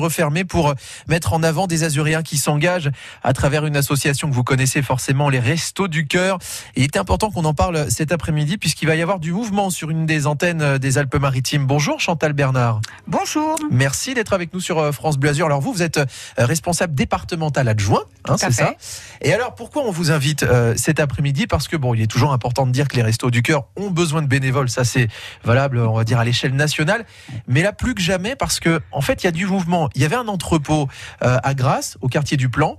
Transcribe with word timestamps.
refermé 0.00 0.44
pour 0.44 0.76
mettre 1.08 1.32
en 1.32 1.42
avant 1.42 1.66
des 1.66 1.82
Azuréens 1.82 2.22
qui 2.22 2.38
s'engagent 2.38 2.92
à 3.24 3.32
travers 3.32 3.66
une 3.66 3.76
association 3.76 4.30
que 4.30 4.34
vous 4.36 4.44
connaissez 4.44 4.80
forcément, 4.80 5.28
les 5.28 5.40
Restos 5.40 5.88
du 5.88 6.06
Cœur. 6.06 6.38
Il 6.76 6.84
était 6.84 7.00
important 7.00 7.32
qu'on 7.32 7.44
en 7.44 7.52
parle 7.52 7.90
cet 7.90 8.12
après-midi 8.12 8.58
puisqu'il 8.58 8.86
va 8.86 8.94
y 8.94 9.02
avoir 9.02 9.18
du 9.18 9.32
mouvement 9.32 9.70
sur 9.70 9.90
une 9.90 10.06
des 10.06 10.28
antennes 10.28 10.78
des 10.78 10.98
Alpes-Maritimes. 10.98 11.66
Bonjour 11.66 11.98
Chantal 11.98 12.32
Bernard. 12.32 12.80
Bonjour. 13.08 13.56
Merci 13.72 14.14
d'être 14.14 14.34
avec 14.34 14.54
nous 14.54 14.60
sur 14.60 14.78
euh, 14.78 14.92
France 14.92 15.18
Bleu 15.18 15.30
Azur. 15.30 15.46
Alors 15.46 15.60
vous, 15.60 15.72
vous 15.72 15.82
êtes 15.82 15.96
euh, 15.96 16.04
responsable 16.36 16.94
départemental 16.94 17.66
adjoint, 17.66 18.04
hein, 18.28 18.36
c'est 18.36 18.52
ça 18.52 18.74
Et 19.20 19.32
alors 19.32 19.56
pourquoi 19.56 19.82
on 19.82 19.90
vous 19.90 20.12
invite 20.12 20.44
euh, 20.44 20.74
cet 20.76 21.00
après-midi? 21.00 21.48
Parce 21.48 21.66
que 21.66 21.76
bon, 21.76 21.92
il 21.92 22.00
est 22.00 22.06
toujours 22.06 22.32
important 22.32 22.66
de 22.66 22.70
dire 22.70 22.86
que 22.86 22.94
les 22.94 23.02
Restos 23.02 23.32
du 23.32 23.42
Cœur 23.42 23.64
ont 23.74 23.90
besoin 23.90 24.22
de 24.22 24.28
bénévoles. 24.28 24.70
Ça 24.70 24.84
c'est 24.84 25.08
valable, 25.42 25.80
on 25.80 25.94
va 25.94 26.04
dire 26.04 26.20
à 26.20 26.24
l'échelle 26.24 26.54
nationale, 26.54 27.04
mais 27.48 27.62
là 27.62 27.72
plus 27.72 27.96
que 27.96 28.00
jamais 28.00 28.36
parce 28.36 28.60
que 28.60 28.80
en 28.92 29.00
fait 29.00 29.24
il 29.24 29.26
y 29.26 29.28
a 29.28 29.32
du 29.32 29.46
mouvement 29.46 29.87
il 29.94 30.02
y 30.02 30.04
avait 30.04 30.16
un 30.16 30.28
entrepôt 30.28 30.88
euh, 31.22 31.38
à 31.42 31.54
Grasse, 31.54 31.98
au 32.00 32.08
quartier 32.08 32.36
du 32.36 32.48
Plan, 32.48 32.78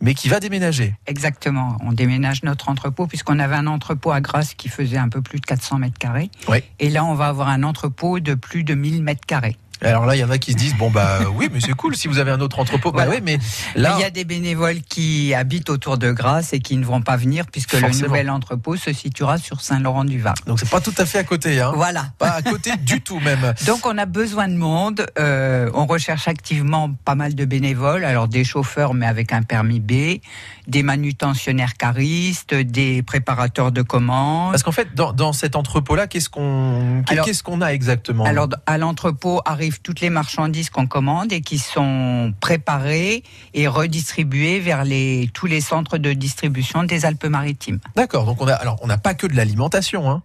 mais 0.00 0.14
qui 0.14 0.28
va 0.28 0.40
déménager. 0.40 0.94
Exactement. 1.06 1.76
On 1.80 1.92
déménage 1.92 2.42
notre 2.42 2.68
entrepôt 2.68 3.06
puisqu'on 3.06 3.38
avait 3.38 3.56
un 3.56 3.66
entrepôt 3.66 4.12
à 4.12 4.20
Grasse 4.20 4.54
qui 4.54 4.68
faisait 4.68 4.98
un 4.98 5.08
peu 5.08 5.20
plus 5.20 5.40
de 5.40 5.46
400 5.46 5.78
mètres 5.78 5.98
carrés. 5.98 6.30
Et 6.78 6.90
là, 6.90 7.04
on 7.04 7.14
va 7.14 7.26
avoir 7.26 7.48
un 7.48 7.62
entrepôt 7.62 8.20
de 8.20 8.34
plus 8.34 8.64
de 8.64 8.74
1000 8.74 9.02
mètres 9.02 9.26
carrés. 9.26 9.56
Alors 9.82 10.06
là, 10.06 10.14
il 10.14 10.18
y 10.18 10.24
en 10.24 10.30
a 10.30 10.38
qui 10.38 10.52
se 10.52 10.56
disent 10.56 10.76
bon 10.76 10.90
bah 10.90 11.20
oui, 11.34 11.48
mais 11.52 11.60
c'est 11.60 11.72
cool 11.72 11.96
si 11.96 12.08
vous 12.08 12.18
avez 12.18 12.30
un 12.30 12.40
autre 12.40 12.58
entrepôt. 12.58 12.92
Bah 12.92 13.06
oui, 13.08 13.20
mais 13.22 13.38
là, 13.74 13.94
il 13.98 14.02
y 14.02 14.04
a 14.04 14.10
des 14.10 14.24
bénévoles 14.24 14.80
qui 14.82 15.34
habitent 15.34 15.70
autour 15.70 15.98
de 15.98 16.10
Grasse 16.12 16.52
et 16.52 16.60
qui 16.60 16.76
ne 16.76 16.84
vont 16.84 17.02
pas 17.02 17.16
venir 17.16 17.46
puisque 17.50 17.72
le 17.72 17.88
nouvel 17.88 18.30
entrepôt 18.30 18.76
se 18.76 18.92
situera 18.92 19.38
sur 19.38 19.60
Saint-Laurent-du-Var. 19.60 20.34
Donc 20.46 20.60
c'est 20.60 20.68
pas 20.68 20.80
tout 20.80 20.94
à 20.98 21.06
fait 21.06 21.18
à 21.18 21.24
côté, 21.24 21.60
hein. 21.60 21.72
Voilà. 21.74 22.06
Pas 22.18 22.30
à 22.30 22.42
côté 22.42 22.76
du 22.76 23.00
tout 23.02 23.20
même. 23.20 23.54
Donc 23.66 23.86
on 23.86 23.96
a 23.96 24.06
besoin 24.06 24.48
de 24.48 24.56
monde. 24.56 25.06
Euh, 25.18 25.70
on 25.74 25.86
recherche 25.86 26.28
activement 26.28 26.90
pas 27.04 27.14
mal 27.14 27.34
de 27.34 27.44
bénévoles. 27.44 28.04
Alors 28.04 28.28
des 28.28 28.44
chauffeurs, 28.44 28.94
mais 28.94 29.06
avec 29.06 29.32
un 29.32 29.42
permis 29.42 29.80
B, 29.80 30.20
des 30.66 30.82
manutentionnaires 30.82 31.74
caristes, 31.74 32.54
des 32.54 33.02
préparateurs 33.02 33.72
de 33.72 33.82
commandes. 33.82 34.52
Parce 34.52 34.62
qu'en 34.62 34.72
fait, 34.72 34.94
dans, 34.94 35.12
dans 35.12 35.32
cet 35.32 35.56
entrepôt-là, 35.56 36.06
qu'est-ce 36.06 36.28
qu'on 36.28 37.02
qu'est-ce 37.24 37.42
qu'on 37.42 37.60
a 37.60 37.68
exactement? 37.68 38.24
Alors 38.24 38.48
à 38.66 38.78
l'entrepôt 38.78 39.40
arrive 39.44 39.69
toutes 39.82 40.00
les 40.00 40.10
marchandises 40.10 40.70
qu'on 40.70 40.86
commande 40.86 41.32
et 41.32 41.40
qui 41.40 41.58
sont 41.58 42.34
préparées 42.40 43.22
et 43.54 43.68
redistribuées 43.68 44.60
vers 44.60 44.84
les, 44.84 45.30
tous 45.32 45.46
les 45.46 45.60
centres 45.60 45.98
de 45.98 46.12
distribution 46.12 46.84
des 46.84 47.04
Alpes-Maritimes. 47.04 47.80
D'accord, 47.96 48.24
donc 48.24 48.40
on 48.40 48.46
on 48.82 48.86
n'a 48.86 48.98
pas 48.98 49.14
que 49.14 49.26
de 49.26 49.36
l'alimentation, 49.36 50.10
hein 50.10 50.22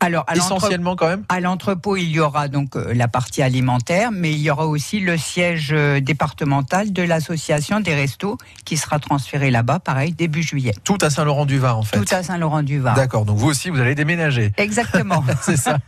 alors, 0.00 0.24
à 0.28 0.36
essentiellement 0.36 0.94
quand 0.94 1.08
même. 1.08 1.24
À 1.28 1.40
l'entrepôt, 1.40 1.96
il 1.96 2.08
y 2.08 2.20
aura 2.20 2.48
donc 2.48 2.76
euh, 2.76 2.94
la 2.94 3.08
partie 3.08 3.42
alimentaire, 3.42 4.10
mais 4.12 4.30
il 4.30 4.38
y 4.38 4.50
aura 4.50 4.66
aussi 4.66 5.00
le 5.00 5.16
siège 5.16 5.70
euh, 5.72 6.00
départemental 6.00 6.92
de 6.92 7.02
l'association 7.02 7.80
des 7.80 7.94
restos 7.94 8.38
qui 8.64 8.76
sera 8.76 9.00
transféré 9.00 9.50
là-bas, 9.50 9.80
pareil 9.80 10.12
début 10.12 10.42
juillet. 10.42 10.74
Tout 10.84 10.98
à 11.00 11.10
Saint-Laurent-du-Var 11.10 11.76
en 11.76 11.82
fait. 11.82 11.98
Tout 11.98 12.14
à 12.14 12.22
Saint-Laurent-du-Var. 12.22 12.94
D'accord. 12.94 13.24
Donc 13.24 13.38
vous 13.38 13.48
aussi, 13.48 13.70
vous 13.70 13.80
allez 13.80 13.96
déménager. 13.96 14.52
Exactement. 14.56 15.24
C'est 15.42 15.56
ça. 15.56 15.78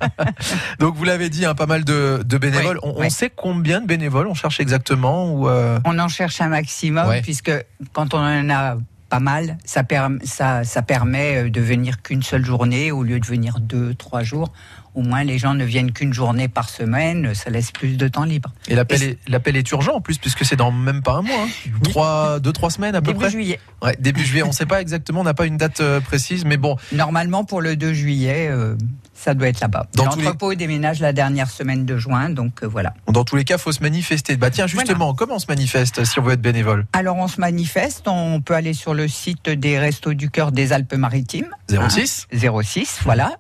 donc 0.81 0.97
vous 0.97 1.05
l'avez 1.05 1.29
dit, 1.31 1.45
hein, 1.45 1.55
pas 1.55 1.67
mal 1.67 1.85
de, 1.85 2.23
bénévoles. 2.41 2.81
on, 2.83 3.09
sait 3.11 3.31
combien 3.31 3.81
de 3.81 3.87
bénévoles 3.87 4.27
on 4.27 4.35
cherche 4.35 4.61
exactement 4.61 5.33
ou 5.33 5.49
euh 5.49 5.79
On 5.85 5.99
en 5.99 6.09
cherche 6.09 6.41
un 6.41 6.49
maximum 6.49 7.21
puisque 7.23 7.53
quand 7.93 8.15
on 8.15 8.19
en 8.19 8.51
a 8.51 8.77
pas 9.11 9.21
mal. 9.21 9.59
Ça, 9.67 9.83
ça, 10.25 10.65
ça 10.65 10.83
permet 10.83 11.45
euh, 11.45 11.51
de 11.51 11.61
venir 11.61 12.01
qu'une 12.01 12.23
seule 12.23 12.45
journée 12.45 12.91
au 12.93 13.03
lieu 13.03 13.21
de 13.21 13.27
venir 13.27 13.61
deux, 13.61 13.93
trois 13.95 14.23
jours. 14.23 14.53
Au 14.95 15.03
moins, 15.03 15.23
les 15.23 15.39
gens 15.39 15.55
ne 15.55 15.65
viennent 15.65 15.93
qu'une 15.93 16.13
journée 16.13 16.49
par 16.49 16.69
semaine. 16.69 17.35
Ça 17.35 17.51
laisse 17.51 17.71
plus 17.71 17.97
de 17.97 18.09
temps 18.09 18.25
libre. 18.25 18.53
Et 18.69 18.75
l'appel 18.75 19.03
est, 19.03 19.19
l'appel 19.29 19.57
est 19.57 19.71
urgent 19.71 19.97
en 19.97 20.01
plus, 20.01 20.19
puisque 20.19 20.45
c'est 20.45 20.57
dans 20.57 20.73
même 20.73 21.03
pas 21.03 21.13
un 21.13 21.23
mois. 21.23 21.45
Hein. 21.45 21.71
Trois, 21.85 22.41
deux, 22.41 22.53
trois 22.53 22.71
semaines 22.71 22.95
à 22.95 23.03
peu 23.03 23.13
près. 23.13 23.29
Début 23.29 23.31
juillet. 23.31 23.61
Ouais, 23.83 23.97
début 24.01 24.25
juillet. 24.25 24.43
On 24.43 24.49
ne 24.49 24.53
sait 24.53 24.67
pas 24.67 24.81
exactement, 24.81 25.21
on 25.21 25.25
n'a 25.25 25.35
pas 25.35 25.47
une 25.47 25.59
date 25.59 25.81
euh, 25.81 26.01
précise, 26.01 26.45
mais 26.45 26.57
bon. 26.57 26.77
Normalement, 26.93 27.45
pour 27.45 27.61
le 27.61 27.77
2 27.77 27.93
juillet, 27.93 28.49
euh, 28.51 28.75
ça 29.21 29.35
doit 29.35 29.49
être 29.49 29.61
là-bas. 29.61 29.87
L'entrepôt 29.97 30.55
déménage 30.55 31.01
la 31.01 31.13
dernière 31.13 31.51
semaine 31.51 31.85
de 31.85 31.99
juin, 31.99 32.31
donc 32.31 32.63
euh, 32.63 32.67
voilà. 32.67 32.95
Dans 33.07 33.25
tous 33.25 33.37
les 33.37 33.45
cas, 33.45 33.59
faut 33.59 33.73
se 33.73 33.83
manifester. 33.83 34.37
Bah 34.37 34.51
tiens, 34.51 34.67
justement, 34.67 35.15
comment 35.15 35.35
on 35.37 35.39
se 35.39 35.47
manifeste 35.49 36.05
si 36.05 36.19
on 36.19 36.23
veut 36.23 36.33
être 36.33 36.41
bénévole? 36.41 36.87
Alors 36.93 37.17
on 37.17 37.29
se 37.29 37.41
manifeste, 37.41 38.09
on 38.09 38.41
peut 38.41 38.55
aller 38.55 38.73
sur 38.73 38.95
le 38.95 39.09
site 39.09 39.51
des 39.51 39.79
Restos 39.79 40.15
du 40.15 40.31
Cœur 40.31 40.53
des 40.53 40.73
Alpes-Maritimes. 40.73 41.55
06 41.69 42.29
06, 42.63 43.01
voilà. 43.05 43.33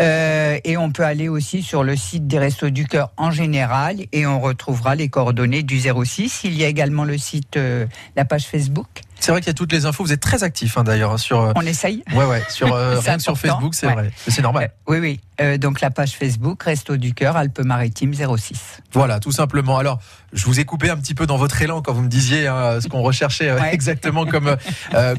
Euh, 0.00 0.58
et 0.64 0.76
on 0.76 0.90
peut 0.90 1.04
aller 1.04 1.28
aussi 1.28 1.62
sur 1.62 1.84
le 1.84 1.94
site 1.94 2.26
des 2.26 2.38
Restos 2.38 2.70
du 2.70 2.86
Cœur 2.86 3.12
en 3.16 3.30
général 3.30 3.98
et 4.12 4.26
on 4.26 4.40
retrouvera 4.40 4.96
les 4.96 5.08
coordonnées 5.08 5.62
du 5.62 5.80
06. 5.80 6.42
Il 6.44 6.54
y 6.54 6.64
a 6.64 6.68
également 6.68 7.04
le 7.04 7.16
site, 7.16 7.56
euh, 7.56 7.86
la 8.16 8.24
page 8.24 8.46
Facebook. 8.46 9.02
C'est 9.20 9.32
vrai 9.32 9.40
qu'il 9.40 9.48
y 9.48 9.50
a 9.50 9.54
toutes 9.54 9.72
les 9.72 9.86
infos. 9.86 10.04
Vous 10.04 10.12
êtes 10.12 10.20
très 10.20 10.42
actif 10.42 10.76
hein, 10.76 10.84
d'ailleurs 10.84 11.12
hein, 11.12 11.18
sur. 11.18 11.40
Euh, 11.40 11.52
On 11.56 11.62
essaye. 11.62 12.02
Ouais 12.14 12.24
ouais 12.24 12.42
sur 12.48 12.68
sur 13.18 13.38
Facebook, 13.38 13.74
c'est 13.74 13.86
vrai. 13.86 14.10
C'est 14.28 14.42
normal. 14.42 14.70
oui 14.86 15.18
oui. 15.38 15.58
donc 15.58 15.80
la 15.80 15.90
page 15.90 16.12
Facebook 16.12 16.62
Resto 16.62 16.96
du 16.96 17.14
Cœur 17.14 17.36
Alpes-Maritimes 17.36 18.14
06. 18.14 18.80
Voilà 18.92 19.20
tout 19.20 19.32
simplement. 19.32 19.78
Alors 19.78 19.98
je 20.32 20.44
vous 20.46 20.60
ai 20.60 20.64
coupé 20.64 20.90
un 20.90 20.96
petit 20.96 21.14
peu 21.14 21.26
dans 21.26 21.36
votre 21.36 21.60
élan 21.62 21.80
quand 21.80 21.92
vous 21.92 22.02
me 22.02 22.08
disiez 22.08 22.46
hein, 22.46 22.80
ce 22.80 22.88
qu'on 22.88 23.02
recherchait 23.02 23.54
exactement 23.72 24.26
comme 24.26 24.56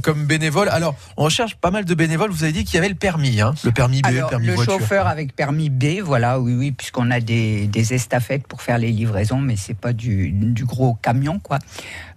comme 0.01 0.25
bénévole. 0.25 0.69
Alors 0.69 0.95
on 1.17 1.23
recherche 1.23 1.55
pas 1.55 1.71
mal 1.71 1.85
de 1.85 1.93
bénévoles. 1.93 2.31
Vous 2.31 2.43
avez 2.43 2.53
dit 2.53 2.63
qu'il 2.63 2.75
y 2.75 2.77
avait 2.77 2.89
le 2.89 2.95
permis, 2.95 3.39
le 3.63 3.71
permis 3.71 4.01
B, 4.01 4.07
le 4.11 4.27
permis 4.27 4.55
chauffeur 4.65 5.07
avec 5.07 5.35
permis 5.35 5.69
B, 5.69 6.01
voilà, 6.03 6.39
oui, 6.39 6.53
oui, 6.53 6.71
puisqu'on 6.71 7.11
a 7.11 7.19
des, 7.19 7.69
estafettes 7.93 8.47
pour 8.47 8.61
faire 8.61 8.77
les 8.77 8.91
livraisons, 8.91 9.39
mais 9.39 9.55
c'est 9.55 9.77
pas 9.77 9.93
du, 9.93 10.33
gros 10.63 10.95
camion, 10.95 11.39
quoi. 11.39 11.59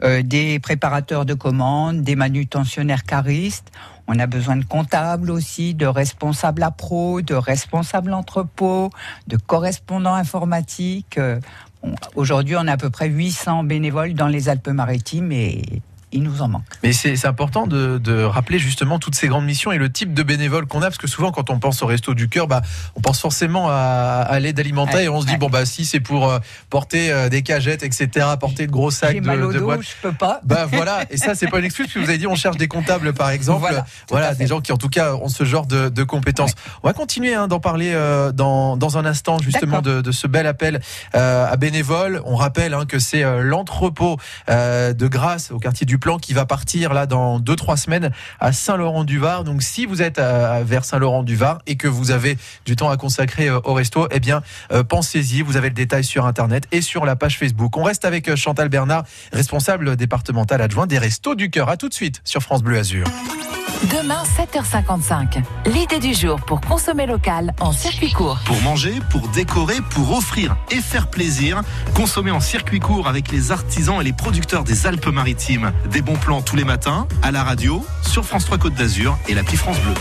Euh, 0.02 0.22
des 0.22 0.58
préparateurs 0.58 1.24
de 1.24 1.34
commandes, 1.34 1.67
des 1.92 2.16
manutentionnaires 2.16 3.04
caristes. 3.04 3.70
On 4.06 4.18
a 4.18 4.26
besoin 4.26 4.56
de 4.56 4.64
comptables 4.64 5.30
aussi, 5.30 5.74
de 5.74 5.86
responsables 5.86 6.62
à 6.62 6.70
pro, 6.70 7.20
de 7.20 7.34
responsables 7.34 8.12
entrepôt, 8.12 8.90
de 9.26 9.36
correspondants 9.36 10.14
informatiques. 10.14 11.18
Euh, 11.18 11.40
aujourd'hui, 12.14 12.56
on 12.56 12.66
a 12.66 12.72
à 12.72 12.76
peu 12.76 12.90
près 12.90 13.08
800 13.08 13.64
bénévoles 13.64 14.14
dans 14.14 14.28
les 14.28 14.48
Alpes-Maritimes 14.48 15.32
et 15.32 15.82
il 16.12 16.22
nous 16.22 16.42
en 16.42 16.48
manque. 16.48 16.64
Mais 16.82 16.92
c'est 16.92 17.26
important 17.26 17.66
de, 17.66 17.98
de, 17.98 18.22
rappeler 18.22 18.58
justement 18.58 18.98
toutes 18.98 19.14
ces 19.14 19.28
grandes 19.28 19.44
missions 19.44 19.72
et 19.72 19.78
le 19.78 19.90
type 19.90 20.14
de 20.14 20.22
bénévoles 20.22 20.66
qu'on 20.66 20.80
a, 20.80 20.86
parce 20.86 20.98
que 20.98 21.06
souvent 21.06 21.30
quand 21.32 21.50
on 21.50 21.58
pense 21.58 21.82
au 21.82 21.86
resto 21.86 22.14
du 22.14 22.28
cœur, 22.28 22.46
bah, 22.46 22.62
on 22.96 23.00
pense 23.00 23.20
forcément 23.20 23.68
à, 23.68 24.24
à 24.26 24.40
l'aide 24.40 24.58
alimentaire 24.58 25.00
et 25.00 25.08
on 25.08 25.20
se 25.20 25.26
dit 25.26 25.36
bon 25.36 25.48
bah 25.48 25.66
si 25.66 25.84
c'est 25.84 26.00
pour 26.00 26.30
euh, 26.30 26.38
porter 26.70 27.12
euh, 27.12 27.28
des 27.28 27.42
cagettes, 27.42 27.82
etc., 27.82 28.26
porter 28.40 28.66
de 28.66 28.72
gros 28.72 28.90
sacs 28.90 29.20
de, 29.20 29.26
mal 29.26 29.40
de 29.40 29.58
boîtes, 29.58 29.82
je 29.82 29.88
peux 30.02 30.14
pas. 30.14 30.40
Bah 30.44 30.66
voilà, 30.70 31.04
et 31.10 31.16
ça 31.16 31.34
c'est 31.34 31.48
pas 31.48 31.58
une 31.58 31.64
excuse. 31.64 31.86
Parce 31.86 31.94
que 31.94 31.98
vous 32.00 32.08
avez 32.08 32.18
dit 32.18 32.26
on 32.26 32.34
cherche 32.34 32.56
des 32.56 32.68
comptables 32.68 33.12
par 33.12 33.30
exemple, 33.30 33.82
voilà, 34.08 34.34
des 34.34 34.46
gens 34.46 34.60
qui 34.60 34.72
en 34.72 34.78
tout 34.78 34.88
cas 34.88 35.14
ont 35.14 35.28
ce 35.28 35.44
genre 35.44 35.66
de, 35.66 35.88
de 35.88 36.02
compétences. 36.04 36.52
On 36.82 36.88
va 36.88 36.94
continuer 36.94 37.34
hein, 37.34 37.48
d'en 37.48 37.60
parler 37.60 37.92
euh, 37.92 38.32
dans, 38.32 38.76
dans 38.76 38.98
un 38.98 39.04
instant 39.04 39.38
justement 39.38 39.82
de, 39.82 40.10
ce 40.10 40.26
bel 40.26 40.46
appel 40.46 40.80
à 41.12 41.56
bénévoles. 41.56 42.22
On 42.24 42.36
rappelle 42.36 42.72
hein, 42.72 42.86
que 42.86 42.98
c'est 42.98 43.22
l'entrepôt 43.42 44.16
de 44.48 45.06
Grasse 45.06 45.50
au 45.50 45.58
quartier 45.58 45.86
du 45.86 45.97
plan 45.98 46.18
qui 46.18 46.32
va 46.32 46.46
partir 46.46 46.94
là 46.94 47.06
dans 47.06 47.40
2-3 47.40 47.76
semaines 47.76 48.10
à 48.40 48.52
Saint-Laurent-du-Var. 48.52 49.44
Donc 49.44 49.62
si 49.62 49.86
vous 49.86 50.02
êtes 50.02 50.18
vers 50.18 50.84
Saint-Laurent-du-Var 50.84 51.58
et 51.66 51.76
que 51.76 51.88
vous 51.88 52.10
avez 52.10 52.36
du 52.64 52.76
temps 52.76 52.90
à 52.90 52.96
consacrer 52.96 53.48
euh, 53.48 53.60
au 53.64 53.74
resto, 53.74 54.08
eh 54.10 54.20
bien 54.20 54.42
euh, 54.72 54.82
pensez-y, 54.84 55.42
vous 55.42 55.56
avez 55.56 55.68
le 55.68 55.74
détail 55.74 56.04
sur 56.04 56.26
internet 56.26 56.64
et 56.72 56.80
sur 56.80 57.04
la 57.04 57.16
page 57.16 57.38
Facebook. 57.38 57.76
On 57.76 57.82
reste 57.82 58.04
avec 58.04 58.28
euh, 58.28 58.36
Chantal 58.36 58.68
Bernard, 58.68 59.04
responsable 59.32 59.96
départemental 59.96 60.60
adjoint 60.60 60.86
des 60.86 60.98
Restos 60.98 61.34
du 61.34 61.50
Cœur. 61.50 61.68
À 61.68 61.76
tout 61.76 61.88
de 61.88 61.94
suite 61.94 62.20
sur 62.24 62.42
France 62.42 62.62
Bleu 62.62 62.78
Azur. 62.78 63.06
Demain, 63.84 64.24
7h55. 64.24 65.40
L'idée 65.66 66.00
du 66.00 66.12
jour 66.12 66.40
pour 66.40 66.60
consommer 66.60 67.06
local 67.06 67.54
en 67.60 67.72
circuit 67.72 68.10
court. 68.10 68.40
Pour 68.44 68.60
manger, 68.62 68.94
pour 69.08 69.28
décorer, 69.28 69.76
pour 69.90 70.16
offrir 70.16 70.56
et 70.72 70.80
faire 70.80 71.08
plaisir, 71.08 71.62
consommer 71.94 72.32
en 72.32 72.40
circuit 72.40 72.80
court 72.80 73.06
avec 73.06 73.30
les 73.30 73.52
artisans 73.52 74.00
et 74.00 74.04
les 74.04 74.12
producteurs 74.12 74.64
des 74.64 74.86
Alpes-Maritimes. 74.88 75.72
Des 75.92 76.02
bons 76.02 76.16
plans 76.16 76.42
tous 76.42 76.56
les 76.56 76.64
matins, 76.64 77.06
à 77.22 77.30
la 77.30 77.42
radio, 77.42 77.84
sur 78.06 78.24
France 78.24 78.44
3 78.44 78.58
Côte 78.58 78.74
d'Azur 78.74 79.18
et 79.28 79.34
l'appli 79.34 79.56
France 79.56 79.78
Bleu. 79.80 79.94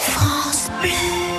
France 0.00 0.70
Bleu. 0.80 1.29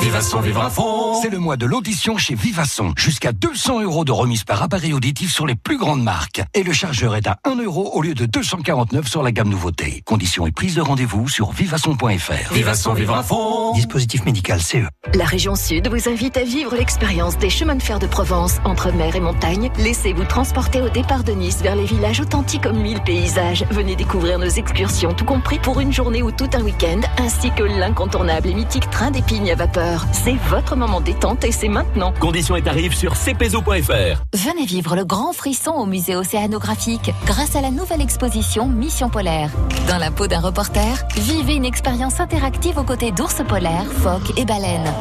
Vivasson, 0.00 0.40
vivre 0.40 0.62
à 0.62 0.70
fond. 0.70 1.20
C'est 1.20 1.28
le 1.28 1.38
mois 1.38 1.58
de 1.58 1.66
l'audition 1.66 2.16
chez 2.16 2.34
Vivasson. 2.34 2.94
Jusqu'à 2.96 3.32
200 3.32 3.82
euros 3.82 4.06
de 4.06 4.12
remise 4.12 4.44
par 4.44 4.62
appareil 4.62 4.94
auditif 4.94 5.30
sur 5.30 5.46
les 5.46 5.54
plus 5.54 5.76
grandes 5.76 6.02
marques. 6.02 6.40
Et 6.54 6.62
le 6.62 6.72
chargeur 6.72 7.16
est 7.16 7.26
à 7.26 7.36
1 7.44 7.56
euro 7.62 7.90
au 7.92 8.00
lieu 8.00 8.14
de 8.14 8.24
249 8.24 9.06
sur 9.06 9.22
la 9.22 9.30
gamme 9.30 9.50
nouveauté. 9.50 10.02
Conditions 10.06 10.46
et 10.46 10.52
prise 10.52 10.74
de 10.74 10.80
rendez-vous 10.80 11.28
sur 11.28 11.52
vivasson.fr. 11.52 12.54
Vivasson, 12.54 12.94
vivre 12.94 13.14
à 13.14 13.22
fond. 13.22 13.74
Dispositif 13.74 14.24
médical 14.24 14.62
CE. 14.62 14.78
La 15.12 15.26
région 15.26 15.54
Sud 15.54 15.88
vous 15.88 16.08
invite 16.08 16.38
à 16.38 16.44
vivre 16.44 16.74
l'expérience 16.74 17.36
des 17.36 17.50
chemins 17.50 17.76
de 17.76 17.82
fer 17.82 17.98
de 17.98 18.06
Provence. 18.06 18.56
Entre 18.64 18.92
mer 18.92 19.14
et 19.16 19.20
montagne, 19.20 19.70
laissez-vous 19.76 20.24
transporter 20.24 20.80
au 20.80 20.88
départ 20.88 21.24
de 21.24 21.32
Nice 21.32 21.60
vers 21.62 21.76
les 21.76 21.84
villages 21.84 22.20
authentiques 22.20 22.64
aux 22.64 22.72
mille 22.72 23.02
paysages. 23.02 23.66
Venez 23.70 23.96
découvrir 23.96 24.38
nos 24.38 24.48
excursions, 24.48 25.12
tout 25.12 25.26
compris 25.26 25.58
pour 25.58 25.78
une 25.78 25.92
journée 25.92 26.22
ou 26.22 26.30
tout 26.32 26.48
un 26.54 26.62
week-end, 26.62 27.00
ainsi 27.18 27.50
que 27.50 27.64
l'incontournable 27.64 28.48
et 28.48 28.54
mythique 28.54 28.88
train 28.88 29.10
d'épignes 29.10 29.50
à 29.50 29.56
vapeur 29.56 29.89
heures. 29.90 30.06
C'est 30.12 30.36
votre 30.48 30.76
moment 30.76 31.00
détente 31.00 31.44
et 31.44 31.52
c'est 31.52 31.68
maintenant. 31.68 32.12
Conditions 32.20 32.56
et 32.56 32.62
tarifs 32.62 32.94
sur 32.94 33.14
cpzo.fr. 33.14 34.22
Venez 34.34 34.66
vivre 34.66 34.96
le 34.96 35.04
grand 35.04 35.32
frisson 35.32 35.72
au 35.72 35.86
musée 35.86 36.16
océanographique 36.16 37.12
grâce 37.26 37.56
à 37.56 37.60
la 37.60 37.70
nouvelle 37.70 38.00
exposition 38.00 38.66
Mission 38.66 39.10
polaire. 39.10 39.50
Dans 39.88 39.98
la 39.98 40.10
peau 40.10 40.26
d'un 40.26 40.40
reporter, 40.40 41.04
vivez 41.16 41.54
une 41.54 41.64
expérience 41.64 42.20
interactive 42.20 42.78
aux 42.78 42.84
côtés 42.84 43.12
d'ours 43.12 43.42
polaires, 43.46 43.90
phoques 44.02 44.38
et 44.38 44.44
baleines. 44.44 44.92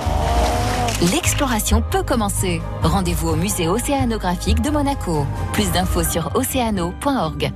L'exploration 1.14 1.82
peut 1.82 2.04
commencer. 2.04 2.62
Rendez-vous 2.84 3.30
au 3.30 3.36
musée 3.36 3.70
océanographique 3.70 4.62
de 4.62 4.70
Monaco. 4.70 5.26
Plus 5.54 5.72
d'infos 5.72 6.04
sur 6.04 6.32
océano.org. 6.36 7.54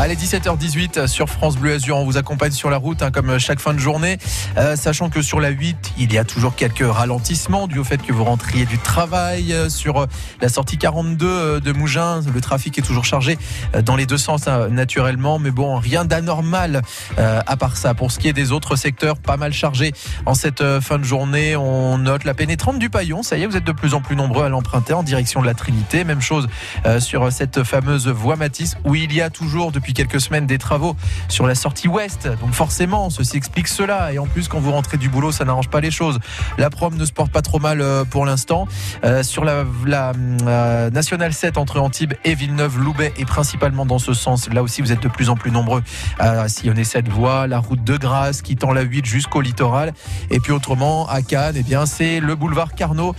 Allez, 0.00 0.14
17h18 0.14 1.08
sur 1.08 1.28
France 1.28 1.56
Bleu 1.56 1.72
Azur, 1.72 1.96
on 1.96 2.04
vous 2.04 2.16
accompagne 2.16 2.52
sur 2.52 2.70
la 2.70 2.76
route 2.76 3.02
hein, 3.02 3.10
comme 3.10 3.36
chaque 3.40 3.58
fin 3.58 3.74
de 3.74 3.80
journée, 3.80 4.18
euh, 4.56 4.76
sachant 4.76 5.10
que 5.10 5.22
sur 5.22 5.40
la 5.40 5.48
8, 5.48 5.94
il 5.98 6.12
y 6.12 6.18
a 6.18 6.24
toujours 6.24 6.54
quelques 6.54 6.86
ralentissements 6.88 7.66
dû 7.66 7.80
au 7.80 7.84
fait 7.84 8.00
que 8.00 8.12
vous 8.12 8.22
rentriez 8.22 8.64
du 8.64 8.78
travail 8.78 9.52
euh, 9.52 9.68
sur 9.68 10.02
euh, 10.02 10.06
la 10.40 10.48
sortie 10.48 10.78
42 10.78 11.60
de 11.60 11.72
Mougins. 11.72 12.20
Le 12.32 12.40
trafic 12.40 12.78
est 12.78 12.82
toujours 12.82 13.04
chargé 13.04 13.36
dans 13.84 13.96
les 13.96 14.06
deux 14.06 14.18
sens 14.18 14.46
hein, 14.46 14.68
naturellement, 14.68 15.40
mais 15.40 15.50
bon, 15.50 15.76
rien 15.78 16.04
d'anormal 16.04 16.82
à 17.16 17.56
part 17.56 17.76
ça. 17.76 17.94
Pour 17.94 18.12
ce 18.12 18.20
qui 18.20 18.28
est 18.28 18.32
des 18.32 18.52
autres 18.52 18.76
secteurs, 18.76 19.16
pas 19.16 19.36
mal 19.36 19.52
chargés 19.52 19.92
en 20.26 20.34
cette 20.34 20.62
fin 20.80 20.98
de 20.98 21.04
journée. 21.04 21.56
On 21.56 21.98
note 21.98 22.22
la 22.22 22.34
pénétrante 22.34 22.78
du 22.78 22.88
Paillon. 22.88 23.24
Ça 23.24 23.36
y 23.36 23.42
est, 23.42 23.46
vous 23.46 23.56
êtes 23.56 23.64
de 23.64 23.72
plus 23.72 23.94
en 23.94 24.00
plus 24.00 24.14
nombreux 24.14 24.44
à 24.44 24.48
l'emprunter 24.48 24.92
en 24.92 25.02
direction 25.02 25.40
de 25.40 25.46
la 25.46 25.54
Trinité. 25.54 26.04
Même 26.04 26.20
chose 26.20 26.48
sur 27.00 27.32
cette 27.32 27.64
fameuse 27.64 28.06
voie 28.06 28.36
Matisse 28.36 28.76
où 28.84 28.94
il 28.94 29.12
y 29.12 29.20
a 29.20 29.30
toujours 29.30 29.72
depuis 29.72 29.87
quelques 29.94 30.20
semaines 30.20 30.46
des 30.46 30.58
travaux 30.58 30.96
sur 31.28 31.46
la 31.46 31.54
sortie 31.54 31.88
ouest. 31.88 32.28
Donc 32.40 32.52
forcément, 32.52 33.10
ceci 33.10 33.36
explique 33.36 33.68
cela. 33.68 34.12
Et 34.12 34.18
en 34.18 34.26
plus, 34.26 34.48
quand 34.48 34.60
vous 34.60 34.72
rentrez 34.72 34.96
du 34.96 35.08
boulot, 35.08 35.32
ça 35.32 35.44
n'arrange 35.44 35.68
pas 35.68 35.80
les 35.80 35.90
choses. 35.90 36.18
La 36.56 36.70
prom 36.70 36.96
ne 36.96 37.04
se 37.04 37.12
porte 37.12 37.32
pas 37.32 37.42
trop 37.42 37.58
mal 37.58 37.80
euh, 37.80 38.04
pour 38.04 38.26
l'instant. 38.26 38.66
Euh, 39.04 39.22
sur 39.22 39.44
la, 39.44 39.64
la 39.86 40.12
euh, 40.46 40.90
nationale 40.90 41.32
7 41.32 41.58
entre 41.58 41.80
Antibes 41.80 42.14
et 42.24 42.34
Villeneuve-Loubet 42.34 43.12
et 43.16 43.24
principalement 43.24 43.86
dans 43.86 43.98
ce 43.98 44.12
sens. 44.14 44.48
Là 44.50 44.62
aussi, 44.62 44.82
vous 44.82 44.92
êtes 44.92 45.02
de 45.02 45.08
plus 45.08 45.30
en 45.30 45.36
plus 45.36 45.50
nombreux 45.50 45.82
à 46.18 46.48
sillonner 46.48 46.84
cette 46.84 47.08
voie. 47.08 47.46
La 47.46 47.58
route 47.58 47.82
de 47.84 47.96
Grasse 47.96 48.42
qui 48.42 48.56
tend 48.56 48.72
la 48.72 48.82
8 48.82 49.04
jusqu'au 49.04 49.40
littoral. 49.40 49.92
Et 50.30 50.40
puis 50.40 50.52
autrement, 50.52 51.08
à 51.08 51.22
Cannes, 51.22 51.56
eh 51.56 51.62
bien, 51.62 51.86
c'est 51.86 52.20
le 52.20 52.34
boulevard 52.34 52.74
Carnot 52.74 53.14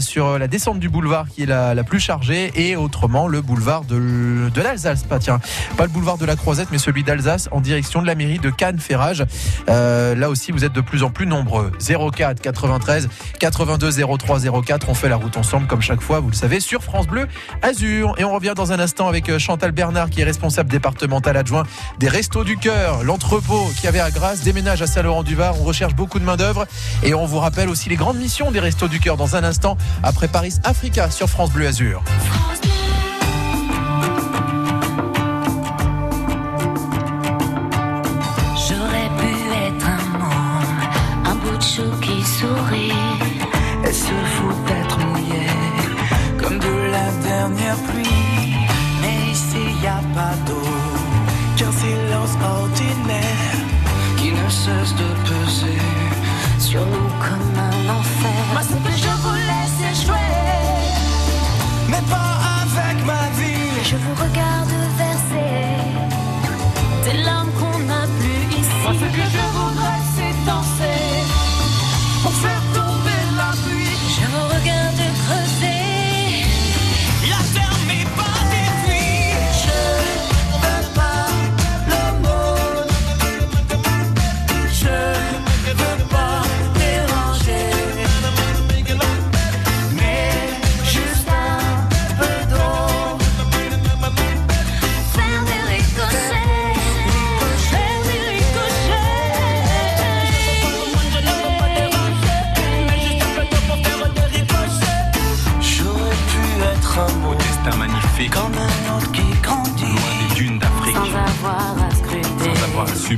sur 0.00 0.38
la 0.38 0.48
descente 0.48 0.78
du 0.78 0.88
boulevard 0.88 1.26
qui 1.28 1.42
est 1.42 1.46
la, 1.46 1.74
la 1.74 1.84
plus 1.84 2.00
chargée 2.00 2.52
et 2.54 2.76
autrement 2.76 3.28
le 3.28 3.40
boulevard 3.40 3.84
de, 3.84 4.50
de 4.52 4.60
l'Alsace. 4.60 5.04
Pas 5.04 5.18
tiens, 5.18 5.40
pas 5.76 5.84
le 5.84 5.90
boulevard 5.90 6.05
de 6.14 6.24
la 6.24 6.36
Croisette, 6.36 6.68
mais 6.70 6.78
celui 6.78 7.02
d'Alsace 7.02 7.48
en 7.50 7.60
direction 7.60 8.00
de 8.00 8.06
la 8.06 8.14
mairie 8.14 8.38
de 8.38 8.48
Cannes-Ferrage. 8.48 9.24
Euh, 9.68 10.14
là 10.14 10.30
aussi, 10.30 10.52
vous 10.52 10.64
êtes 10.64 10.72
de 10.72 10.80
plus 10.80 11.02
en 11.02 11.10
plus 11.10 11.26
nombreux. 11.26 11.72
04 11.80 12.40
93 12.40 13.08
82 13.40 13.90
03 14.16 14.40
04. 14.64 14.88
On 14.88 14.94
fait 14.94 15.08
la 15.08 15.16
route 15.16 15.36
ensemble, 15.36 15.66
comme 15.66 15.82
chaque 15.82 16.00
fois, 16.00 16.20
vous 16.20 16.30
le 16.30 16.36
savez, 16.36 16.60
sur 16.60 16.84
France 16.84 17.08
Bleu 17.08 17.26
Azur. 17.62 18.14
Et 18.18 18.24
on 18.24 18.32
revient 18.32 18.52
dans 18.54 18.70
un 18.70 18.78
instant 18.78 19.08
avec 19.08 19.28
euh, 19.28 19.40
Chantal 19.40 19.72
Bernard, 19.72 20.10
qui 20.10 20.20
est 20.20 20.24
responsable 20.24 20.70
départemental 20.70 21.36
adjoint 21.36 21.64
des 21.98 22.08
Restos 22.08 22.44
du 22.44 22.56
Cœur. 22.56 23.02
L'entrepôt 23.02 23.68
qui 23.80 23.88
avait 23.88 24.00
à 24.00 24.12
Grasse 24.12 24.42
déménage 24.42 24.82
à 24.82 24.86
Saint-Laurent-du-Var. 24.86 25.60
On 25.60 25.64
recherche 25.64 25.96
beaucoup 25.96 26.20
de 26.20 26.24
main-d'œuvre. 26.24 26.66
Et 27.02 27.14
on 27.14 27.26
vous 27.26 27.40
rappelle 27.40 27.68
aussi 27.68 27.88
les 27.88 27.96
grandes 27.96 28.18
missions 28.18 28.52
des 28.52 28.60
Restos 28.60 28.88
du 28.88 29.00
Cœur 29.00 29.16
dans 29.16 29.34
un 29.34 29.42
instant, 29.42 29.76
après 30.04 30.28
Paris 30.28 30.54
Africa 30.62 31.10
sur 31.10 31.28
France 31.28 31.50
Bleu 31.50 31.66
Azur. 31.66 32.02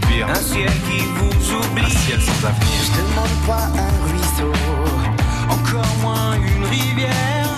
Un 0.07 0.35
ciel 0.35 0.71
qui 0.87 1.01
vous 1.17 1.55
oublie. 1.55 1.85
Un 1.85 1.89
ciel 1.89 2.21
sans 2.21 2.47
avenir. 2.47 2.81
Je 2.85 2.91
demande 3.01 3.37
pas 3.47 3.67
un 3.79 3.93
ruisseau, 4.07 4.53
encore 5.51 5.95
moins 6.01 6.35
une 6.35 6.65
rivière. 6.65 7.49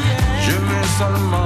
Je 0.41 0.53
veux 0.53 0.87
seulement 0.99 1.40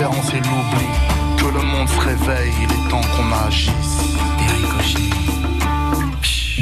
l'indifférence 0.00 0.32
et 0.32 0.36
l'oubli. 0.36 0.86
Que 1.38 1.44
le 1.44 1.62
monde 1.64 1.88
se 1.88 2.00
réveille, 2.00 2.52
il 2.62 2.72
est 2.72 2.90
temps 2.90 3.00
qu'on 3.00 3.46
agisse. 3.46 4.18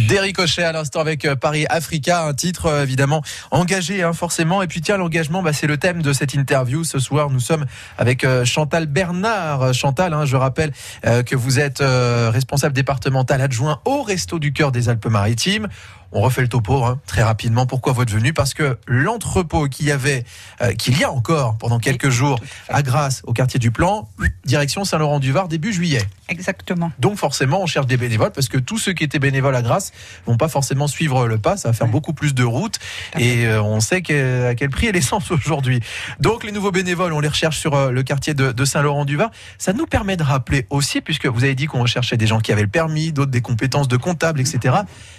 Des 0.09 0.21
ricochets 0.21 0.63
à 0.63 0.71
l'instant 0.71 1.01
avec 1.01 1.25
euh, 1.25 1.35
Paris 1.35 1.67
Africa, 1.69 2.27
un 2.27 2.33
titre 2.33 2.67
euh, 2.67 2.85
évidemment 2.85 3.23
engagé 3.51 4.05
hein, 4.05 4.13
forcément. 4.13 4.63
Et 4.63 4.69
puis 4.69 4.81
tiens, 4.81 4.99
l'engagement, 4.99 5.43
bah, 5.43 5.53
c'est 5.53 5.67
le 5.67 5.79
thème 5.79 6.01
de 6.01 6.13
cette 6.13 6.33
interview. 6.35 6.85
Ce 6.85 7.01
soir, 7.01 7.29
nous 7.29 7.41
sommes 7.41 7.67
avec 7.99 8.23
euh, 8.23 8.45
Chantal 8.45 8.87
Bernard. 8.87 9.75
Chantal, 9.75 10.15
hein, 10.15 10.25
je 10.25 10.37
rappelle 10.37 10.73
que 11.03 11.35
vous 11.35 11.59
êtes 11.59 11.81
responsable 11.81 12.75
départemental 12.75 13.41
adjoint 13.41 13.81
au 13.85 14.03
Resto 14.03 14.39
du 14.39 14.53
Cœur 14.53 14.71
des 14.71 14.89
Alpes-Maritimes. 14.89 15.69
On 16.13 16.21
refait 16.21 16.43
le 16.43 16.49
topo 16.49 16.85
hein, 16.85 17.01
très 17.07 17.23
rapidement. 17.23 17.67
Pourquoi 17.67 17.93
votre 17.93 18.13
venue? 18.13 18.33
Parce 18.33 18.55
que 18.55 18.79
l'entrepôt 18.87 19.69
qu'il 19.69 19.87
y 19.87 19.93
avait, 19.93 20.25
euh, 20.63 20.73
qu'il 20.73 20.99
y 20.99 21.05
a 21.05 21.11
encore 21.11 21.57
pendant 21.59 21.79
quelques 21.79 22.11
jours 22.11 22.39
à 22.69 22.83
Grasse, 22.83 23.23
au 23.25 23.33
quartier 23.33 23.59
du 23.59 23.71
Plan, 23.71 24.09
direction 24.45 24.85
Saint-Laurent-du-Var 24.85 25.49
début 25.49 25.73
juillet. 25.73 26.03
Exactement. 26.29 26.91
Donc 26.99 27.19
forcément, 27.19 27.63
on 27.63 27.67
cherche 27.67 27.87
des 27.87 27.97
bénévoles 27.97 28.33
parce 28.33 28.49
que 28.49 28.59
tous 28.59 28.79
ceux 28.79 28.93
qui 28.93 29.05
étaient 29.05 29.19
bénévoles 29.19 29.55
à 29.55 29.63
Grasse 29.63 29.93
vont 30.27 30.37
pas 30.37 30.49
forcément 30.49 30.89
suivre 30.89 31.27
le 31.27 31.39
pas. 31.39 31.57
Ça 31.57 31.69
va 31.69 31.73
faire 31.73 31.89
beaucoup 31.89 32.13
plus 32.13 32.35
de 32.35 32.43
routes 32.43 32.79
et 33.19 33.47
euh, 33.47 33.63
on 33.63 33.81
sait 33.81 33.97
à 33.97 34.55
quel 34.55 34.71
prix 34.71 34.87
est 34.87 34.93
l'essence 34.93 35.31
aujourd'hui. 35.31 35.81
Donc 36.21 36.45
les 36.45 36.53
nouveaux 36.53 36.73
bénévoles, 36.73 37.13
on 37.13 37.21
les 37.21 37.29
recherche 37.29 37.59
sur 37.59 37.75
euh, 37.75 37.91
le 37.91 38.03
quartier 38.03 38.35
de, 38.35 38.65
Saint-Laurent-du-Var. 38.65 39.31
Ça 39.59 39.73
nous 39.73 39.87
permet 39.87 40.17
de 40.17 40.23
rappeler 40.23 40.67
aussi, 40.71 41.01
puisque 41.01 41.27
vous 41.27 41.45
avez 41.45 41.55
dit 41.55 41.67
qu'on 41.67 41.83
recherchait 41.83 42.17
des 42.17 42.27
gens 42.27 42.41
qui 42.41 42.53
avaient 42.53 42.63
le 42.63 42.69
permis, 42.69 43.13
d'autres 43.13 43.31
des 43.31 43.41
compétences 43.41 43.89
de 43.89 43.97
comptable, 43.97 44.41
etc. 44.41 44.77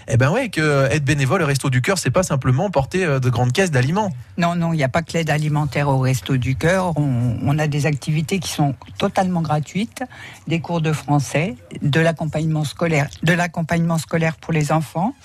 Eh 0.07 0.17
ben 0.17 0.29
ouais, 0.31 0.49
que 0.49 0.86
être 0.91 1.05
bénévole 1.05 1.41
au 1.41 1.45
Resto 1.45 1.69
du 1.69 1.81
Cœur, 1.81 1.97
c'est 1.97 2.11
pas 2.11 2.23
simplement 2.23 2.69
porter 2.69 3.05
euh, 3.05 3.19
de 3.19 3.29
grandes 3.29 3.51
caisses 3.51 3.71
d'aliments. 3.71 4.11
Non, 4.37 4.55
non, 4.55 4.73
il 4.73 4.77
n'y 4.77 4.83
a 4.83 4.89
pas 4.89 5.01
que 5.01 5.13
l'aide 5.13 5.29
alimentaire 5.29 5.89
au 5.89 5.99
Resto 5.99 6.37
du 6.37 6.55
Cœur. 6.55 6.93
On, 6.97 7.57
a 7.59 7.67
des 7.67 7.85
activités 7.85 8.39
qui 8.39 8.49
sont 8.49 8.75
totalement 8.97 9.41
gratuites, 9.41 10.03
des 10.47 10.59
cours 10.59 10.81
de 10.81 10.91
français, 10.91 11.55
de 11.81 11.99
l'accompagnement 11.99 12.63
scolaire, 12.63 13.09
de 13.23 13.33
l'accompagnement 13.33 13.97
scolaire 13.97 14.35
pour 14.35 14.53
les 14.53 14.71
enfants, 14.71 15.15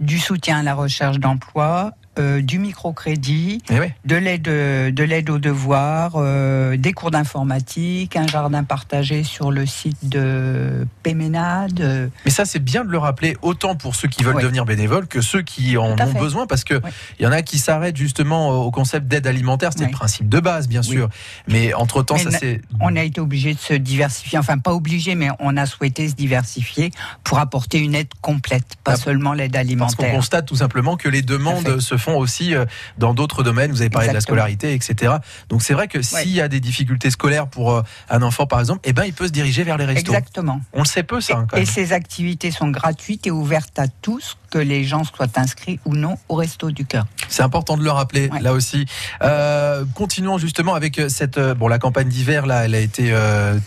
du 0.00 0.18
soutien 0.18 0.58
à 0.58 0.62
la 0.62 0.74
recherche 0.74 1.18
d'emploi, 1.18 1.92
euh, 2.20 2.42
du 2.42 2.58
microcrédit, 2.58 3.62
eh 3.70 3.92
de 4.04 4.16
l'aide 4.16 4.42
de 4.42 5.02
l'aide 5.02 5.30
aux 5.30 5.38
devoirs, 5.38 6.12
euh, 6.16 6.76
des 6.76 6.92
cours 6.92 7.10
d'informatique, 7.10 8.16
un 8.16 8.26
jardin 8.26 8.62
partagé 8.64 9.24
sur 9.24 9.50
le 9.50 9.66
site 9.66 10.08
de 10.08 10.86
Péménade. 11.02 12.10
Mais 12.24 12.30
ça 12.30 12.44
c'est 12.44 12.58
bien 12.58 12.84
de 12.84 12.90
le 12.90 12.98
rappeler 12.98 13.36
autant 13.42 13.74
pour 13.74 13.94
ceux 13.94 14.08
qui 14.08 14.22
veulent 14.22 14.42
devenir 14.42 14.64
bénévoles 14.64 15.06
que 15.06 15.20
ceux 15.20 15.42
qui 15.42 15.76
en 15.76 15.98
ont 15.98 16.12
besoin 16.18 16.46
parce 16.46 16.64
que 16.64 16.80
il 17.18 17.24
y 17.24 17.26
en 17.26 17.32
a 17.32 17.42
qui 17.42 17.58
s'arrêtent 17.58 17.96
justement 17.96 18.50
au 18.50 18.70
concept 18.70 19.08
d'aide 19.08 19.26
alimentaire, 19.26 19.70
c'est 19.76 19.86
le 19.86 19.90
principe 19.90 20.28
de 20.28 20.40
base 20.40 20.68
bien 20.68 20.82
sûr. 20.82 21.08
Mais 21.48 21.74
entre-temps 21.74 22.18
ça 22.18 22.30
c'est 22.30 22.60
on 22.80 22.94
a 22.96 23.02
été 23.02 23.20
obligé 23.20 23.54
de 23.54 23.58
se 23.58 23.74
diversifier, 23.74 24.38
enfin 24.38 24.58
pas 24.58 24.72
obligé 24.72 25.14
mais 25.14 25.28
on 25.38 25.56
a 25.56 25.66
souhaité 25.66 26.08
se 26.08 26.14
diversifier 26.14 26.90
pour 27.24 27.38
apporter 27.38 27.78
une 27.78 27.94
aide 27.94 28.08
complète, 28.20 28.76
pas 28.84 28.92
ah, 28.92 28.96
seulement 28.96 29.32
l'aide 29.32 29.56
alimentaire. 29.56 29.96
Parce 29.96 30.10
qu'on 30.10 30.16
constate 30.16 30.46
tout 30.46 30.56
simplement 30.56 30.96
que 30.96 31.08
les 31.08 31.22
demandes 31.22 31.80
se 31.80 31.96
font 31.96 32.09
aussi 32.16 32.54
euh, 32.54 32.64
dans 32.98 33.14
d'autres 33.14 33.42
domaines. 33.42 33.70
Vous 33.70 33.80
avez 33.80 33.90
parlé 33.90 34.08
de 34.08 34.14
la 34.14 34.20
scolarité, 34.20 34.74
etc. 34.74 35.14
Donc 35.48 35.62
c'est 35.62 35.74
vrai 35.74 35.88
que 35.88 36.02
s'il 36.02 36.30
y 36.30 36.40
a 36.40 36.48
des 36.48 36.60
difficultés 36.60 37.10
scolaires 37.10 37.46
pour 37.46 37.72
euh, 37.72 37.82
un 38.08 38.22
enfant, 38.22 38.46
par 38.46 38.60
exemple, 38.60 38.80
eh 38.84 38.92
ben, 38.92 39.04
il 39.04 39.12
peut 39.12 39.26
se 39.26 39.32
diriger 39.32 39.64
vers 39.64 39.76
les 39.76 39.84
restos. 39.84 40.12
Exactement. 40.12 40.60
On 40.72 40.80
le 40.80 40.86
sait 40.86 41.02
peu, 41.02 41.20
ça. 41.20 41.38
Hein, 41.38 41.46
et, 41.56 41.64
ces 41.64 41.92
activités 41.92 42.50
sont 42.50 42.68
gratuites 42.68 43.26
et 43.26 43.30
ouvertes 43.30 43.78
à 43.78 43.88
tous, 43.88 44.36
que 44.50 44.58
les 44.58 44.84
gens 44.84 45.04
soient 45.04 45.28
inscrits 45.36 45.78
ou 45.84 45.94
non 45.94 46.18
au 46.28 46.34
Resto 46.34 46.70
du 46.70 46.84
Cœur. 46.84 47.06
C'est 47.28 47.42
important 47.42 47.76
de 47.76 47.84
le 47.84 47.90
rappeler, 47.90 48.30
là 48.40 48.52
aussi. 48.52 48.86
Euh, 49.22 49.84
continuons 49.94 50.38
justement 50.38 50.74
avec 50.74 51.00
cette... 51.08 51.38
bon, 51.38 51.68
la 51.68 51.78
campagne 51.78 52.08
d'hiver, 52.08 52.46
là, 52.46 52.64
elle 52.64 52.74
a 52.74 52.80
été 52.80 53.14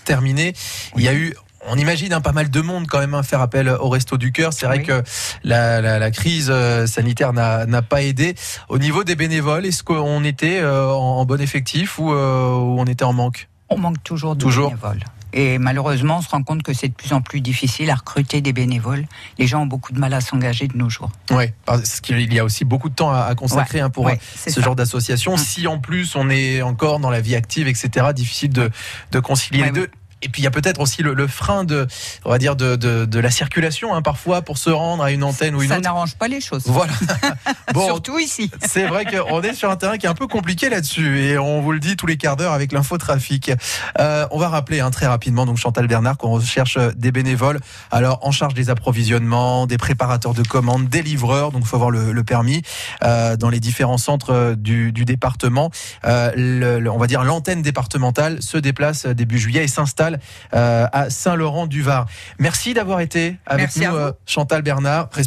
terminée. 0.03 0.53
Il 0.97 1.03
y 1.03 1.07
a 1.07 1.13
eu 1.13 1.33
on 1.67 1.77
imagine 1.77 2.13
un 2.13 2.17
hein, 2.17 2.21
pas 2.21 2.31
mal 2.31 2.49
de 2.49 2.61
monde 2.61 2.87
quand 2.87 2.99
même 2.99 3.13
à 3.13 3.19
hein, 3.19 3.23
faire 3.23 3.41
appel 3.41 3.69
au 3.69 3.89
Resto 3.89 4.17
du 4.17 4.31
Cœur. 4.31 4.53
C'est 4.53 4.65
vrai 4.65 4.83
que 4.83 5.03
la, 5.43 6.11
crise 6.11 6.49
euh, 6.51 6.87
sanitaire 6.87 7.33
n'a 7.33 7.81
pas 7.81 8.01
aidé. 8.01 8.35
Au 8.69 8.77
niveau 8.77 9.03
des 9.03 9.15
bénévoles, 9.15 9.65
est-ce 9.65 9.83
qu'on 9.83 10.23
était 10.23 10.59
euh, 10.59 10.89
en, 10.89 11.25
bon 11.25 11.41
effectif 11.41 11.99
ou, 11.99 12.11
euh, 12.11 12.49
on 12.49 12.85
était 12.85 13.05
en 13.05 13.13
manque? 13.13 13.47
On 13.69 13.77
manque 13.77 14.03
toujours 14.03 14.35
de 14.35 14.45
bénévoles. 14.45 15.03
Et 15.35 15.57
malheureusement, 15.57 16.19
on 16.19 16.21
se 16.21 16.29
rend 16.29 16.43
compte 16.43 16.61
que 16.61 16.73
c'est 16.73 16.89
de 16.89 16.93
plus 16.93 17.11
en 17.11 17.21
plus 17.21 17.41
difficile 17.41 17.89
à 17.89 17.95
recruter 17.95 18.39
des 18.39 18.53
bénévoles. 18.53 19.05
Les 19.39 19.47
gens 19.47 19.63
ont 19.63 19.65
beaucoup 19.65 19.91
de 19.91 19.99
mal 19.99 20.13
à 20.13 20.21
s'engager 20.21 20.67
de 20.67 20.77
nos 20.77 20.89
jours. 20.89 21.11
Oui, 21.31 21.45
parce 21.65 22.01
qu'il 22.01 22.31
y 22.31 22.39
a 22.39 22.43
aussi 22.43 22.65
beaucoup 22.65 22.89
de 22.89 22.93
temps 22.93 23.11
à, 23.11 23.33
consacrer 23.33 23.79
hein, 23.79 23.89
pour 23.89 24.07
ce 24.35 24.59
genre 24.59 24.75
d'association. 24.75 25.33
Hum. 25.33 25.37
Si 25.39 25.65
en 25.65 25.79
plus 25.79 26.15
on 26.15 26.29
est 26.29 26.61
encore 26.61 26.99
dans 26.99 27.09
la 27.09 27.19
vie 27.19 27.35
active, 27.35 27.67
etc., 27.67 28.07
difficile 28.13 28.51
de, 28.51 28.69
de 29.11 29.19
concilier 29.19 29.63
les 29.63 29.71
deux. 29.71 29.89
Et 30.23 30.29
puis 30.29 30.41
il 30.41 30.45
y 30.45 30.47
a 30.47 30.51
peut-être 30.51 30.79
aussi 30.79 31.03
le, 31.03 31.27
frein 31.27 31.63
de, 31.63 31.87
on 32.25 32.29
va 32.29 32.37
dire, 32.37 32.55
de, 32.55 32.75
de, 32.75 33.19
la 33.19 33.31
circulation, 33.31 33.93
hein, 33.93 34.01
parfois, 34.01 34.41
pour 34.41 34.57
se 34.57 34.69
rendre 34.69 35.03
à 35.03 35.11
une 35.11 35.23
antenne 35.23 35.55
ou 35.55 35.61
une 35.61 35.69
Ça 35.69 35.75
autre. 35.75 35.83
Ça 35.83 35.89
n'arrange 35.89 36.15
pas 36.15 36.27
les 36.27 36.41
choses. 36.41 36.63
Voilà. 36.65 36.93
bon, 37.73 37.85
Surtout 37.85 38.19
ici. 38.19 38.49
c'est 38.61 38.85
vrai 38.87 39.05
qu'on 39.05 39.41
est 39.41 39.53
sur 39.53 39.69
un 39.69 39.75
terrain 39.75 39.97
qui 39.97 40.05
est 40.05 40.09
un 40.09 40.15
peu 40.15 40.27
compliqué 40.27 40.69
là-dessus, 40.69 41.19
et 41.19 41.37
on 41.37 41.61
vous 41.61 41.71
le 41.71 41.79
dit 41.79 41.95
tous 41.95 42.07
les 42.07 42.17
quarts 42.17 42.35
d'heure 42.35 42.53
avec 42.53 42.71
l'infotrafic. 42.71 43.51
Euh, 43.99 44.25
on 44.31 44.37
va 44.39 44.49
rappeler 44.49 44.79
hein, 44.79 44.91
très 44.91 45.07
rapidement, 45.07 45.45
donc 45.45 45.57
Chantal 45.57 45.87
Bernard, 45.87 46.17
qu'on 46.17 46.31
recherche 46.31 46.77
des 46.95 47.11
bénévoles, 47.11 47.59
alors 47.91 48.19
en 48.21 48.31
charge 48.31 48.53
des 48.53 48.69
approvisionnements, 48.69 49.67
des 49.67 49.77
préparateurs 49.77 50.33
de 50.33 50.43
commandes, 50.43 50.87
des 50.87 51.01
livreurs, 51.01 51.51
donc 51.51 51.63
il 51.63 51.67
faut 51.67 51.75
avoir 51.75 51.91
le, 51.91 52.23
permis, 52.23 52.61
euh, 53.03 53.35
dans 53.35 53.49
les 53.49 53.59
différents 53.59 53.97
centres 53.97 54.31
euh, 54.31 54.55
du, 54.55 54.91
du 54.91 55.05
département. 55.05 55.71
Euh, 56.05 56.87
on 56.87 56.97
va 56.97 57.07
dire 57.07 57.23
l'antenne 57.23 57.61
départementale 57.61 58.41
se 58.41 58.57
déplace 58.57 59.05
début 59.05 59.37
juillet 59.37 59.63
et 59.63 59.67
s'installe 59.67 60.12
euh, 60.53 60.85
à 60.91 61.09
Saint-Laurent-du-Var. 61.09 62.05
Merci 62.39 62.73
d'avoir 62.73 62.99
été 62.99 63.37
avec 63.45 63.75
nous, 63.75 63.83
euh, 63.95 64.11
Chantal 64.25 64.61
Bernard, 64.61 65.09
responsable 65.11 65.23